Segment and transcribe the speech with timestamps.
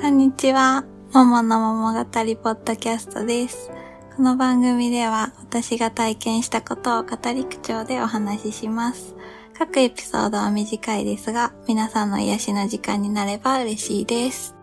[0.00, 0.84] こんにちは。
[1.12, 3.68] ももの桃語りポッドキャストです。
[4.14, 9.16] この番組では私が体験したことを語り口調でお話しします。
[9.58, 14.57] 各エピソードは短いですが、皆さんの癒しの時間になれば嬉しいです。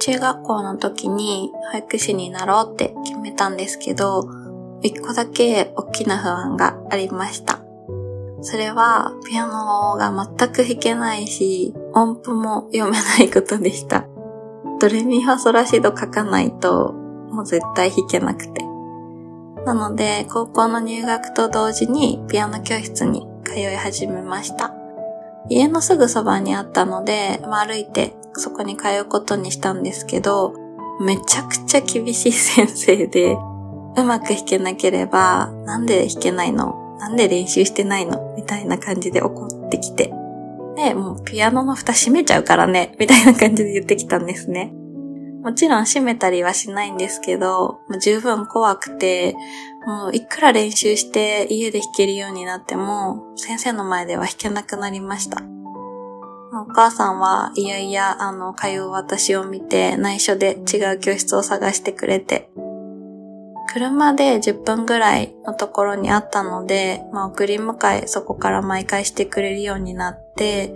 [0.00, 4.28] 中学校の時に保育士になろうって決めたんですけど、
[4.82, 7.60] 一個だけ大きな不安がありました。
[8.40, 14.06] それは、ピアノが全く弾けないし、音符も読めないことでした。
[14.80, 16.92] ドレミファソラシド書かないと、
[17.32, 18.62] もう絶対弾けなくて。
[19.66, 24.72] なので、高校の入学と同時にピアノ教室に通い始めました。
[25.50, 30.54] 家のすぐそばにあったので、まあ、歩いてそこに通うことにしたんですけど、
[31.00, 33.36] めちゃくちゃ厳しい先生で、
[33.96, 36.96] うまく弾けなければ、なんで弾けないの？
[36.98, 38.34] なんで練習してないの？
[38.36, 40.12] みたいな感じで怒ってきて。
[40.76, 44.72] で、もうピアノの蓋閉めちゃうからね、みたいな感じで言ってきたんですね。
[45.42, 49.34] もちろん閉めたりはしないんですけど、もう十分怖くて、
[49.86, 55.42] もういくら練習して家で弾けるようになっても、先生の前では弾けなくなりました。
[56.52, 62.50] お母さんは、いやいや、あの、通う私を見て、内緒で違う教室を探してくれて、
[63.70, 70.74] 車で10分ぐらいのところにあったので、まあ、送り迎えそこから毎回してくれるようになって、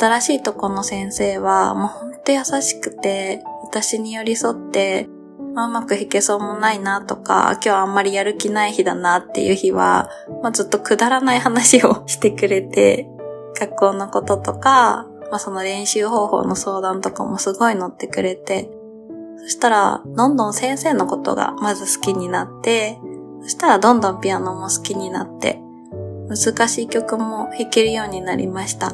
[0.00, 5.06] 新しいとこの先生はもうほんと優しくて、私に寄り添って、
[5.54, 10.08] まあ、うまく弾けそうもないなとか、今日あんまりやる気ない日だなっていう日は、
[10.42, 13.06] まあ、ずっとくだらない話をしてくれて、
[13.66, 18.70] 学校のこととか、まあ、その練習方法の相談とかもすごい乗ってくれて、
[19.38, 22.98] そしたら、どんどん先生のことがまず好きになって、
[23.42, 25.60] そしたらどんどんピアノも好きになって、
[26.28, 28.92] 難しい曲も弾けるようになりました。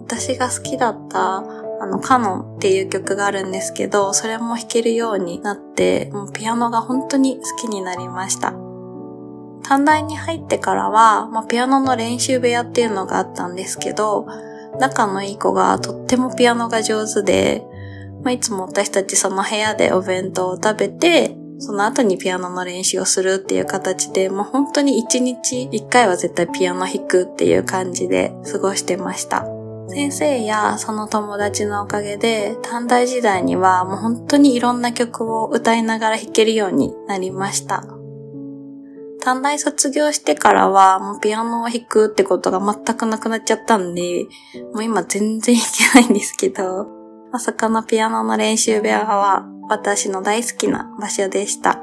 [0.00, 8.61] 私が好きだった、あの、カノンっていう曲があるんですけど、それも弾けるようになって、もうピアノが本当に好きになりました。
[9.62, 14.26] 短大に入ってからは、まあ、ピアノの練習部屋っていうのがあったんですけど、
[14.78, 17.64] 仲のいい子がとってもピアノが上手で、
[18.22, 29.46] まあ、いつも私たちその部屋でお弁当を食べて、その後にピアノの練習をするっていう形で、もう本当に一日一回は絶対ピアノ弾くっていう感じで過ごしてました。
[29.88, 37.84] 先生やその友達のおかげで、短大時代にはもう本当にいろんな曲を歌いながら弾けるようになりました。
[39.24, 44.26] 短大卒業してからは、もうピアノを弾くってことが全くなくなっちゃったんで、
[44.74, 46.88] もう今全然弾けないんですけど、
[47.30, 51.80] まさかのピアノの練習部屋は私の大好きな場所でした。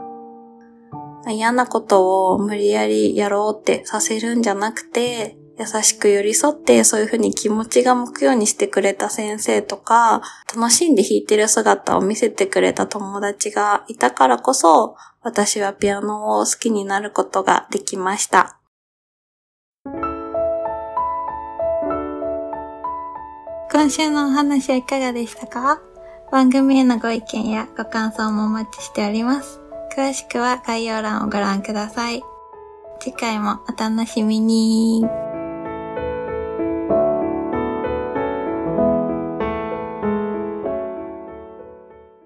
[1.30, 10.22] 嫌なことを無理やりやろうってさせるんじゃなくて、優しく寄り添ってそういうふうに気持ちが向くようにしてくれた先生とか、
[10.56, 18.56] 楽しんで弾いてる姿を見せてくれた友達がいたからこそ、私はピアノを好きになることができました。
[23.72, 25.82] 今週のお話はいかがでしたか？
[26.32, 29.60] 番組へのご意見やご感想もお待ちしております。
[29.94, 32.24] 詳しくは概要欄をご覧ください。
[33.02, 35.29] 次回もお楽しみに。